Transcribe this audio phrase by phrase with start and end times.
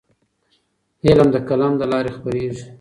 [1.07, 2.63] علم د قلم له لارې خپرېږي.